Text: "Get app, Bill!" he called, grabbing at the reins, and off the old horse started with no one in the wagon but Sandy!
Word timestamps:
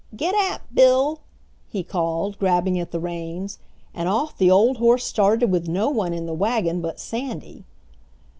"Get 0.15 0.33
app, 0.33 0.63
Bill!" 0.73 1.19
he 1.69 1.83
called, 1.83 2.39
grabbing 2.39 2.79
at 2.79 2.89
the 2.89 2.99
reins, 2.99 3.59
and 3.93 4.09
off 4.09 4.35
the 4.35 4.49
old 4.49 4.77
horse 4.77 5.03
started 5.05 5.51
with 5.51 5.67
no 5.67 5.91
one 5.91 6.11
in 6.11 6.25
the 6.25 6.33
wagon 6.33 6.81
but 6.81 6.99
Sandy! 6.99 7.65